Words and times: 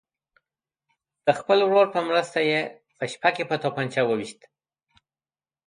د 1.25 1.27
خپل 1.39 1.57
ورور 1.67 1.87
په 1.95 1.99
مرسته 2.09 2.39
یې 2.49 2.59
په 2.97 3.05
شپه 3.11 3.29
کې 3.35 3.43
په 3.49 3.55
توپنچه 3.63 4.01
ویشت. 4.05 4.39